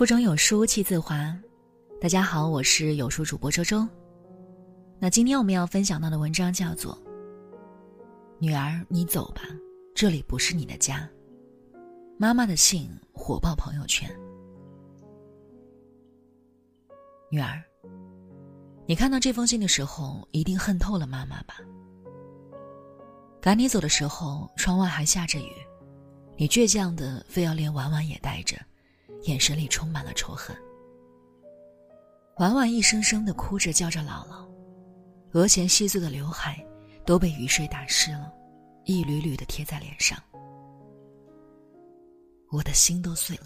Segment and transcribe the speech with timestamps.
[0.00, 1.36] 腹中有书气自华。
[2.00, 3.86] 大家好，我是有书主播周周。
[4.98, 6.94] 那今天我们要分享到的文章叫做
[8.38, 9.42] 《女儿，你走吧，
[9.94, 11.06] 这里不是你的家》。
[12.18, 14.10] 妈妈的信火爆朋友圈。
[17.30, 17.62] 女儿，
[18.86, 21.56] 你看到这封信的时候，一定恨透了妈妈吧？
[23.38, 25.52] 赶你走的时候，窗外还下着雨，
[26.38, 28.56] 你倔强的非要连婉婉也带着。
[29.22, 30.56] 眼神里充满了仇恨。
[32.36, 34.48] 婉婉一声声的哭着叫着姥姥，
[35.32, 36.64] 额前细碎的刘海
[37.04, 38.32] 都被雨水打湿了，
[38.84, 40.18] 一缕缕的贴在脸上。
[42.50, 43.44] 我的心都碎了，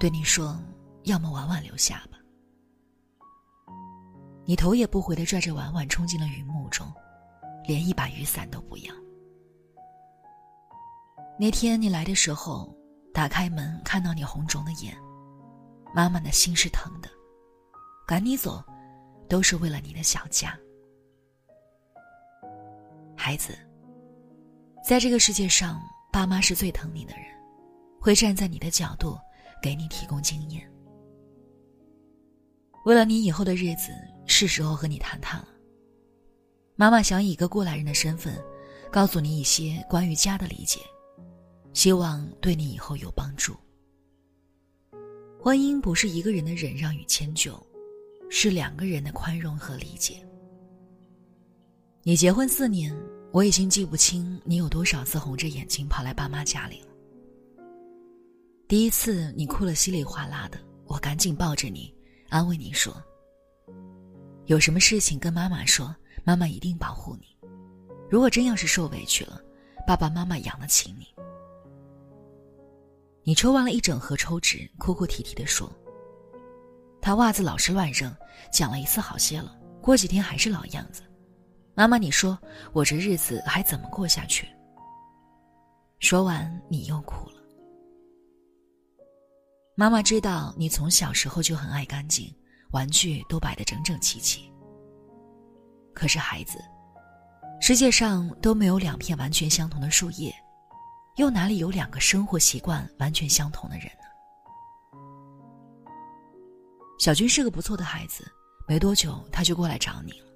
[0.00, 0.58] 对你说，
[1.02, 2.18] 要么婉婉留下吧。
[4.46, 6.90] 你头也不回的拽着婉婉冲进了雨幕中，
[7.66, 8.94] 连一把雨伞都不要。
[11.38, 12.74] 那天你来的时候。
[13.14, 14.92] 打开门，看到你红肿的眼，
[15.94, 17.08] 妈妈的心是疼的。
[18.08, 18.60] 赶你走，
[19.28, 20.58] 都是为了你的小家。
[23.16, 23.56] 孩子，
[24.84, 25.80] 在这个世界上，
[26.12, 27.24] 爸妈是最疼你的人，
[28.00, 29.16] 会站在你的角度，
[29.62, 30.68] 给你提供经验。
[32.84, 33.92] 为了你以后的日子，
[34.26, 35.46] 是时候和你谈谈了。
[36.74, 38.36] 妈妈想以一个过来人的身份，
[38.90, 40.80] 告诉你一些关于家的理解。
[41.74, 43.54] 希望对你以后有帮助。
[45.38, 47.60] 婚姻不是一个人的忍让与迁就，
[48.30, 50.26] 是两个人的宽容和理解。
[52.02, 52.96] 你结婚四年，
[53.32, 56.86] 我已经记不清你有多少次红着眼睛跑来爸妈家里了。
[58.68, 61.92] 第一次你哭了稀里哗啦的，我赶紧抱着你，
[62.28, 62.94] 安慰你说
[64.46, 67.26] ：“有什么事情跟妈妈说，妈妈一定保护你。
[68.08, 69.42] 如果真要是受委屈了，
[69.86, 71.06] 爸爸妈妈养得起你。”
[73.26, 75.70] 你抽完了一整盒抽纸，哭哭啼啼地说
[77.00, 78.14] ：“他袜子老是乱扔，
[78.52, 81.02] 讲了一次好些了，过几天还是老样子。”
[81.74, 82.38] 妈妈，你说
[82.72, 84.46] 我这日子还怎么过下去？
[86.00, 87.42] 说完，你又哭了。
[89.74, 92.32] 妈妈知道你从小时候就很爱干净，
[92.72, 94.52] 玩具都摆得整整齐齐。
[95.94, 96.58] 可是孩子，
[97.58, 100.32] 世界上都没有两片完全相同的树叶。
[101.16, 104.04] 又哪里有两个生活习惯完全相同的人呢？
[106.98, 108.24] 小军是个不错的孩子，
[108.66, 110.26] 没多久他就过来找你了。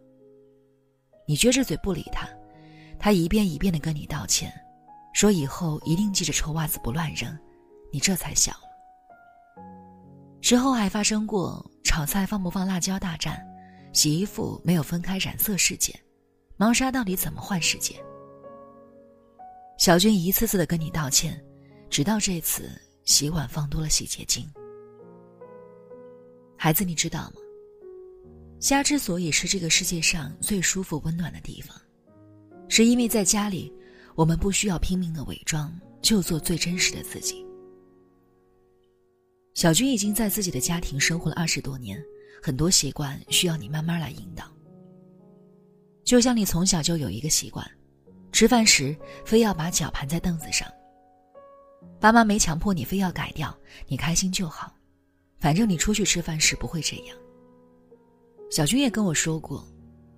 [1.26, 2.28] 你撅着嘴不理他，
[2.98, 4.52] 他一遍一遍的跟你道歉，
[5.12, 7.36] 说以后一定记着臭袜子不乱扔，
[7.92, 9.62] 你这才笑了。
[10.40, 13.44] 之后还发生过炒菜放不放辣椒大战，
[13.92, 15.98] 洗衣服没有分开染色事件，
[16.56, 18.00] 猫砂到底怎么换事件。
[19.78, 21.40] 小军一次次的跟你道歉，
[21.88, 22.68] 直到这次
[23.04, 24.44] 洗碗放多了洗洁精。
[26.56, 27.36] 孩子，你知道吗？
[28.58, 31.80] 家之所以是这个世界上最舒服、温暖的地方，
[32.68, 33.72] 是因为在家里，
[34.16, 35.72] 我们不需要拼命的伪装，
[36.02, 37.46] 就做最真实的自己。
[39.54, 42.02] 小军已经在自己的家庭生活了二十多年，
[42.42, 44.44] 很多习惯需要你慢慢来引导。
[46.02, 47.64] 就像你从小就有一个习惯。
[48.38, 50.72] 吃饭时非要把脚盘在凳子上。
[51.98, 53.52] 爸妈没强迫你非要改掉，
[53.88, 54.72] 你开心就好。
[55.40, 57.16] 反正你出去吃饭时不会这样。
[58.48, 59.66] 小军也跟我说过，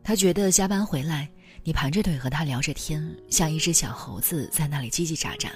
[0.05, 1.33] 他觉得加班回来
[1.65, 5.49] 你盘着腿和他聊着天，像一只小猴子在那里叽叽喳喳，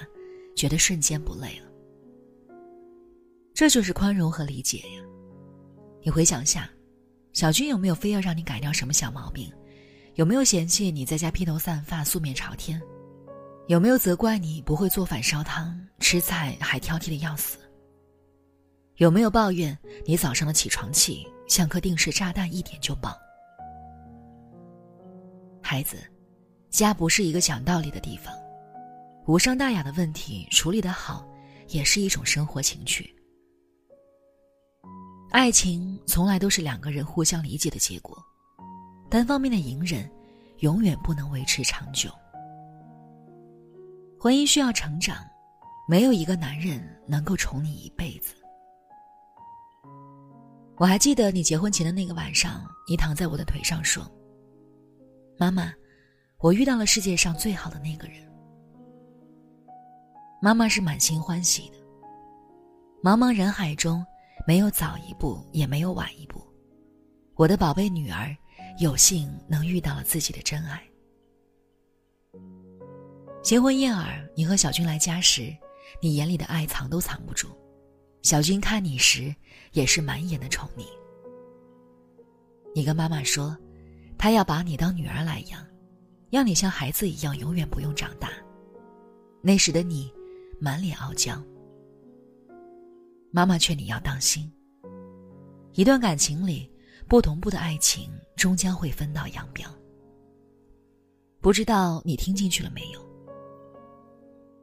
[0.55, 1.71] 觉得瞬间不累了。
[3.53, 5.03] 这就是宽容和理解呀。
[6.01, 6.67] 你回想下，
[7.31, 9.53] 小军有没有非要让你改掉什么小毛病？
[10.15, 12.81] 有没有嫌弃你在家披头散发、素面朝天？
[13.67, 17.57] 有没有责怪你不会做饭烧汤、吃菜还挑剔的要死？
[18.95, 23.13] 有没有抱怨你早上的起床气像颗定时炸弹，一点就爆？
[25.61, 25.97] 孩子，
[26.69, 28.33] 家不是一个讲道理的地方，
[29.27, 31.27] 无伤大雅的问题处理得好，
[31.67, 33.13] 也是一种生活情趣。
[35.31, 38.17] 爱情从来都是两个人互相理解的结果。
[39.15, 40.11] 单方面的隐忍，
[40.59, 42.09] 永远不能维持长久。
[44.19, 45.25] 婚姻需要成长，
[45.87, 48.35] 没有一个男人能够宠你一辈子。
[50.75, 54.05] 我还记得你结婚前的那个晚上，你躺在我的腿上说
[55.39, 55.73] ：“妈妈，
[56.39, 58.17] 我遇到了世界上最好的那个人。”
[60.43, 61.77] 妈妈是满心欢喜的。
[63.01, 64.05] 茫茫人海中，
[64.45, 66.45] 没有早一步，也没有晚一步，
[67.35, 68.35] 我的宝贝女儿。
[68.77, 70.83] 有幸能遇到了自己的真爱。
[73.41, 75.55] 新婚燕尔，你和小军来家时，
[76.01, 77.47] 你眼里的爱藏都藏不住，
[78.21, 79.33] 小军看你时
[79.71, 80.83] 也是满眼的宠溺。
[82.73, 83.55] 你跟妈妈说，
[84.17, 85.65] 他要把你当女儿来养，
[86.31, 88.29] 要你像孩子一样永远不用长大。
[89.41, 90.11] 那时的你，
[90.59, 91.41] 满脸傲娇。
[93.31, 94.51] 妈妈劝你要当心，
[95.73, 96.69] 一段感情里，
[97.07, 99.69] 不同步的爱情终将会分道扬镳。
[101.39, 103.05] 不知道你听进去了没有？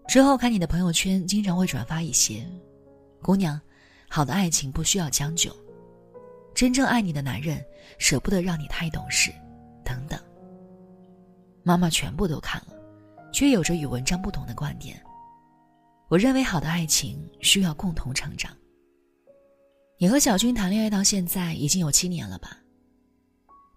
[0.08, 2.44] 之后看你的朋友圈，经常会转发一些，
[3.22, 3.60] 姑娘，
[4.08, 5.54] 好的爱情不需要将就，
[6.54, 7.64] 真正爱你的男人
[7.98, 9.32] 舍不得让你太懂事，
[9.84, 10.20] 等等。
[11.62, 12.74] 妈妈全部都看了，
[13.32, 15.00] 却有着与文章不同的观点。
[16.08, 18.54] 我认为好的爱情需要共同成长。
[20.02, 22.58] 你和小军谈恋爱到现在已经有七年了吧？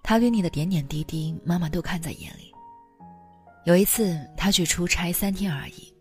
[0.02, 2.52] 他对你的点点滴滴，妈妈都看在眼里。
[3.66, 5.94] 有一次，他去出差三天而已，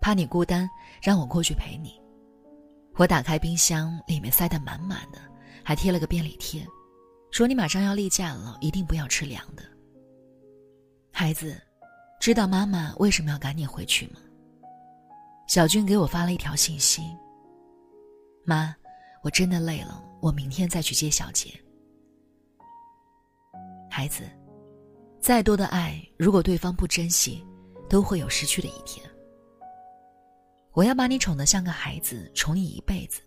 [0.00, 0.66] 怕你孤单，
[1.02, 2.00] 让我过去陪你。
[2.94, 5.18] 我打开冰箱，里面塞得满满的，
[5.62, 6.66] 还贴了个便利贴，
[7.30, 9.62] 说你马上要例假了，一定不要吃凉的。
[11.12, 11.60] 孩子，
[12.18, 14.20] 知道妈妈为什么要赶你回去吗？
[15.48, 17.02] 小军给我发了一条信息
[18.42, 18.74] ：“妈，
[19.22, 21.50] 我真的累了，我明天再去接小杰。”
[23.90, 24.22] 孩子。
[25.20, 27.44] 再多的爱，如果对方不珍惜，
[27.90, 29.06] 都会有失去的一天。
[30.72, 33.20] 我要把你宠得像个孩子，宠你一辈子。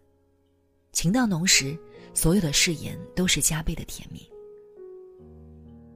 [0.91, 1.77] 情到浓时，
[2.11, 4.27] 所有的誓言都是加倍的甜蜜。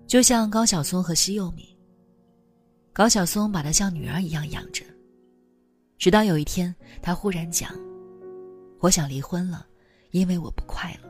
[0.05, 1.75] 就像高晓松和西柚米。
[2.93, 4.85] 高晓松把她像女儿一样养着，
[5.97, 7.71] 直到有一天，他忽然讲
[8.81, 9.65] ：“我想离婚了，
[10.11, 11.09] 因为我不快乐。”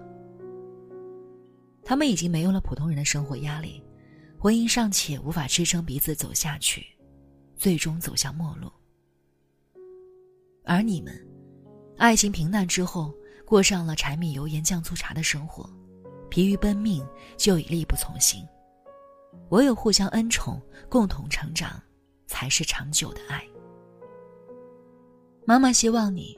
[1.83, 3.83] 他们已经没有了普通人的生活压力。
[4.39, 6.85] 婚姻尚且无法支撑彼此走下去，
[7.55, 8.71] 最终走向末路。
[10.63, 11.27] 而你们，
[11.97, 13.11] 爱情平淡之后，
[13.47, 15.67] 过上了柴米油盐酱醋茶的生活，
[16.29, 17.03] 疲于奔命
[17.35, 18.45] 就已力不从心。
[19.49, 21.81] 唯有互相恩宠，共同成长，
[22.27, 23.43] 才是长久的爱。
[25.45, 26.37] 妈妈希望你，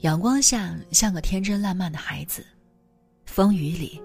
[0.00, 2.46] 阳光下像个天真烂漫的孩子，
[3.26, 4.00] 风雨里，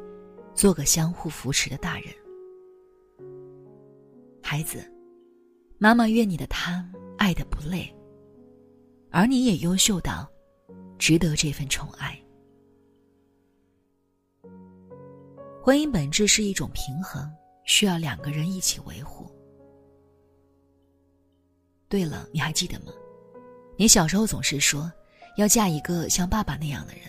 [0.55, 2.11] 做个相互扶持的大人。
[4.41, 4.83] 孩子，
[5.77, 6.83] 妈妈愿你的他
[7.15, 7.95] 爱的不累，
[9.11, 10.27] 而你也优秀到
[10.97, 12.19] 值得这份宠爱。
[15.61, 17.31] 婚姻本质是一种平衡，
[17.65, 19.29] 需要两个人一起维护。
[21.87, 22.91] 对了，你还记得吗？
[23.77, 24.91] 你小时候总是说
[25.35, 27.03] 要嫁一个像爸爸那样的人，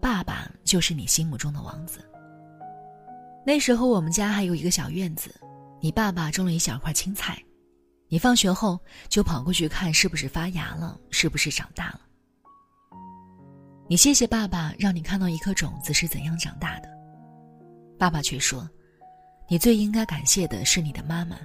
[0.00, 2.00] 爸爸就是你心目中的王子。
[3.44, 5.34] 那时候我们家还有一个小院子。
[5.78, 7.38] 你爸爸种了一小块青菜，
[8.08, 12.00] 你放学后就跑过去看是不是发芽了，是不是长大了。
[13.86, 16.88] 你谢谢爸爸让你看到一颗种子是怎样长大的，
[17.98, 18.68] 爸爸却说，
[19.48, 21.36] 你最应该感谢的是你的妈妈，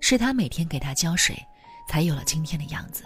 [0.00, 1.40] 是她每天给他浇水，
[1.88, 3.04] 才有了今天的样子。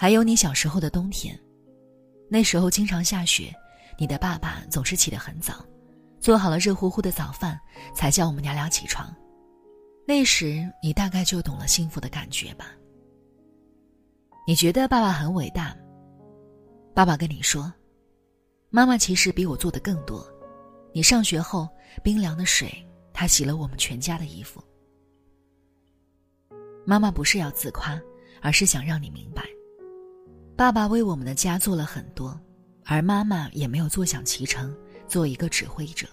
[0.00, 1.38] 还有你小时候的冬天，
[2.30, 3.54] 那时候经常下雪，
[3.98, 5.62] 你的爸爸总是起得很早。
[6.18, 7.60] 做好了热乎乎的早饭，
[7.94, 9.14] 才叫我们娘俩起床。
[10.06, 12.72] 那时你大概就懂了幸福的感觉吧。
[14.46, 15.76] 你觉得爸爸很伟大。
[16.94, 17.70] 爸爸跟你说，
[18.70, 20.26] 妈妈其实比我做的更多。
[20.94, 21.68] 你上学后，
[22.02, 22.72] 冰凉的水，
[23.12, 24.64] 他洗了我们全家的衣服。
[26.86, 28.00] 妈妈不是要自夸，
[28.40, 29.44] 而是想让你明白，
[30.60, 32.38] 爸爸为我们的家做了很多，
[32.84, 34.76] 而妈妈也没有坐享其成。
[35.08, 36.06] 做一个指挥者，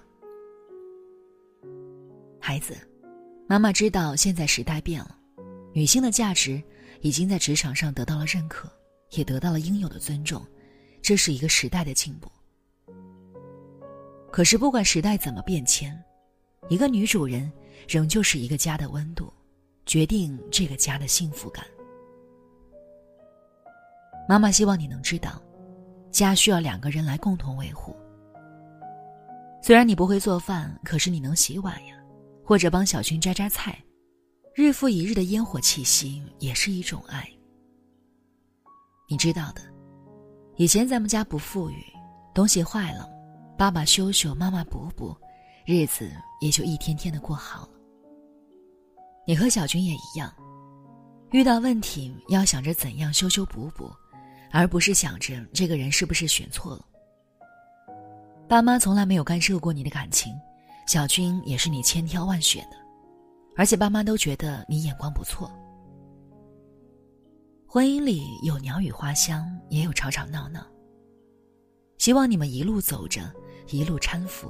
[2.40, 2.74] 孩子，
[3.46, 5.18] 妈妈知道现在时代变了，
[5.74, 6.64] 女性的价值
[7.02, 8.72] 已经在职场上得到了认可，
[9.12, 10.42] 也得到了应有的尊重，
[11.02, 12.32] 这是一个时代的进步。
[14.32, 16.02] 可是不管时代怎么变迁，
[16.70, 17.52] 一个女主人
[17.86, 19.30] 仍旧是一个家的温度，
[19.86, 21.66] 决定这个家的幸福感。
[24.28, 25.42] 妈妈希望你能知道，
[26.12, 27.96] 家需要两个人来共同维护。
[29.62, 31.96] 虽然你不会做饭，可是你能洗碗呀，
[32.44, 33.82] 或者帮小军摘摘菜，
[34.54, 37.28] 日复一日的烟火气息也是一种爱。
[39.10, 39.62] 你知道的，
[40.58, 41.84] 以前咱们家不富裕，
[42.34, 43.10] 东西坏了，
[43.58, 45.16] 爸爸修修，妈妈补补，
[45.66, 47.70] 日子也就一天天的过好了。
[49.26, 50.34] 你和小军也一样，
[51.32, 53.90] 遇到问题要想着怎样修修补补，
[54.52, 56.86] 而不是想着这个人是不是选错了。
[58.48, 60.34] 爸妈从来没有干涉过你的感情，
[60.88, 62.78] 小军也是你千挑万选的，
[63.56, 65.52] 而且爸妈都觉得你眼光不错。
[67.68, 70.66] 婚姻里有鸟语花香，也有吵吵闹闹。
[71.98, 73.22] 希望你们一路走着，
[73.70, 74.50] 一路搀扶，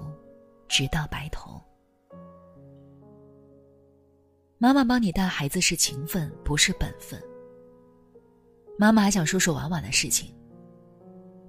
[0.67, 1.59] 直到白头。
[4.59, 7.19] 妈妈帮你带孩子是情分，不是本分。
[8.77, 10.33] 妈妈还想说说婉婉的事情。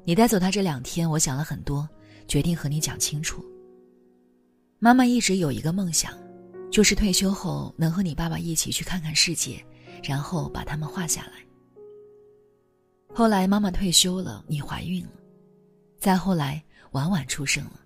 [0.05, 1.89] 你带走她这两天，我想了很多，
[2.27, 3.45] 决定和你讲清楚。
[4.79, 6.17] 妈妈一直有一个梦想，
[6.71, 9.63] 就是退休后能和你爸爸一起去看看世界，
[10.03, 11.33] 然后把他们画下来。
[13.15, 15.13] 后来妈妈退休了，你怀孕了，
[15.99, 17.81] 再后来婉婉出生了。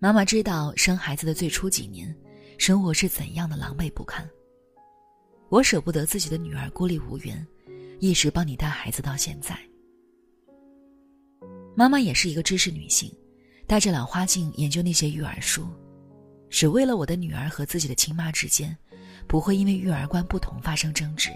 [0.00, 2.14] 妈妈知道生孩子的最初几年。
[2.56, 4.24] 生活是怎样的狼狈不堪？
[5.48, 7.44] 我舍不得自己的女儿孤立无援，
[8.00, 9.58] 一直帮你带孩子到现在。
[11.76, 13.12] 妈妈也是一个知识女性，
[13.66, 15.66] 带着老花镜研究那些育儿书，
[16.48, 18.76] 只为了我的女儿和自己的亲妈之间，
[19.26, 21.30] 不会因为育儿观不同发生争执。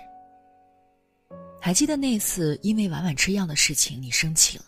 [1.61, 4.65] 还记得那次因为婉婉吃药的事情，你生气了，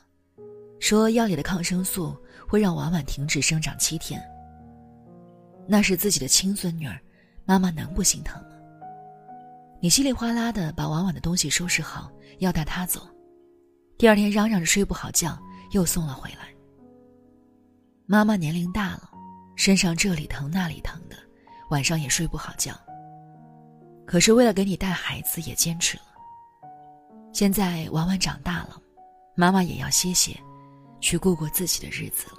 [0.80, 2.16] 说药里的抗生素
[2.48, 4.20] 会让婉婉停止生长七天。
[5.68, 7.00] 那是自己的亲孙女儿，
[7.44, 8.50] 妈妈能不心疼吗？
[9.82, 13.00] 你稀里哗啦的把婉婉的东西收拾好，要带她走。
[13.96, 15.38] 第二天嚷嚷着睡不好觉，
[15.70, 16.54] 又送了回来。
[18.04, 19.10] 妈妈年龄大了，
[19.56, 21.16] 身上这里疼那里疼的，
[21.70, 22.78] 晚上也睡不好觉。
[24.06, 26.04] 可是为了给你带孩子，也坚持了。
[27.32, 28.80] 现在婉婉长大了，
[29.34, 30.38] 妈妈也要歇歇，
[31.00, 32.38] 去过过自己的日子了。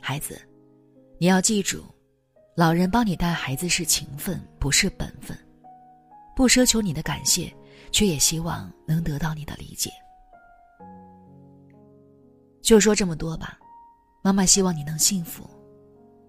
[0.00, 0.40] 孩子。
[1.18, 1.84] 你要记住，
[2.54, 5.36] 老人帮你带孩子是情分，不是本分。
[6.36, 7.50] 不奢求你的感谢，
[7.90, 9.90] 却也希望能得到你的理解。
[12.60, 13.58] 就说这么多吧，
[14.22, 15.48] 妈妈希望你能幸福，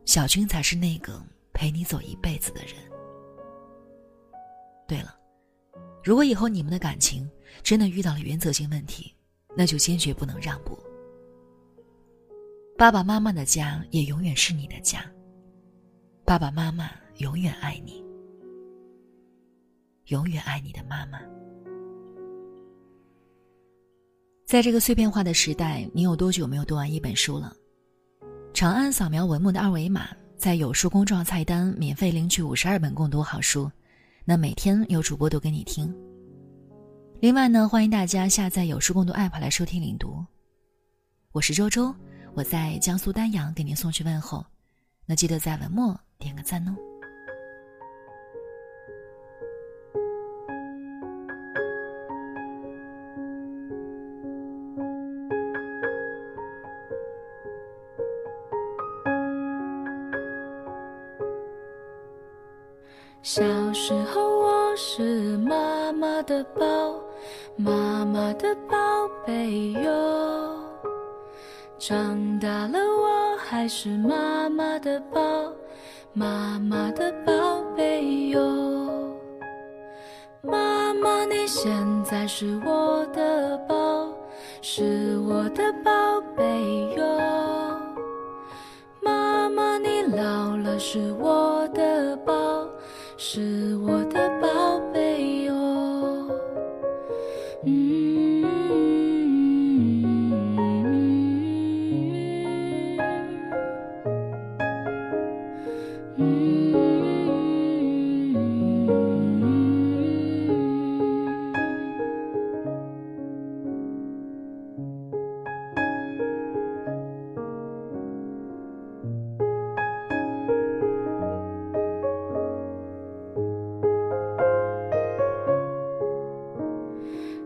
[0.06, 1.22] 小军才是那个
[1.54, 2.74] 陪你走一辈子的人。
[4.88, 5.14] 对了，
[6.04, 7.30] 如果以后你们的感情
[7.62, 9.14] 真的遇到了原则性问题，
[9.58, 10.78] 那就坚决不能让步。
[12.78, 15.04] 爸爸妈妈的家也永远是你的家。
[16.26, 18.02] 爸爸妈妈永远爱你，
[20.06, 21.20] 永远爱你的妈妈。
[24.46, 27.54] 在这个碎片化的时代，你有多久没有读完一本书了？
[28.54, 33.70] 长按扫描文末的二维码，在有书公众号菜单免费领取五十二本共读好书，
[34.24, 35.94] 那每天有主播读给你听。
[37.20, 40.26] 另外呢，欢迎大家下载有书共读 APP 来收听领读。
[41.34, 41.94] 我是周周。
[42.34, 44.44] 我在江苏丹阳给您送去问候，
[45.06, 46.72] 那记得在文末点个赞哦。
[63.22, 66.64] 小时候我是妈妈的宝，
[67.58, 68.78] 妈妈的宝
[69.26, 70.60] 贝哟。
[71.78, 75.22] 长大了，我还是妈妈的宝，
[76.16, 77.34] 妈妈的宝
[77.76, 78.40] 贝哟。
[80.44, 84.14] 妈妈，你现在是我的宝，
[84.62, 85.92] 是我的宝
[86.38, 86.44] 贝
[86.96, 87.04] 哟。
[89.02, 92.34] 妈妈，你老了，是我的宝，
[93.18, 95.54] 是我的宝贝哟。
[97.66, 98.23] 嗯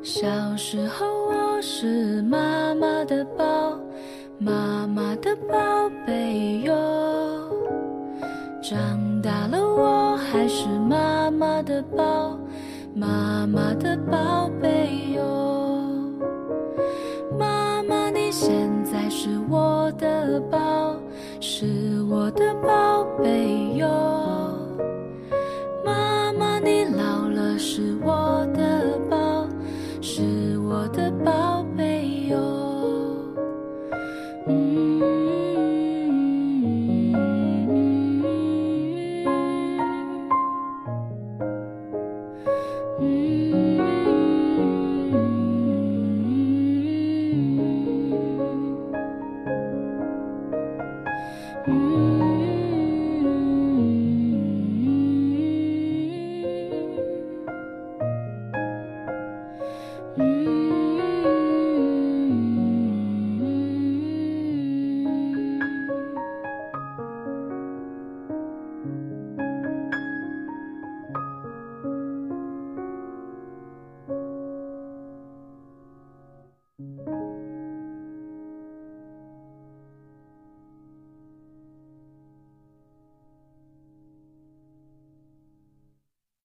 [0.08, 3.78] 小时候我是妈妈的宝
[4.40, 5.58] 妈妈的宝
[6.06, 6.74] 贝哟
[8.64, 12.40] 长大了我还是妈妈的宝
[12.96, 15.22] 妈妈的宝贝哟。
[17.38, 18.50] 妈妈你现
[18.86, 20.96] 在是我的宝
[21.42, 23.88] 是我的宝贝哟。
[25.84, 28.47] 妈妈你老了是我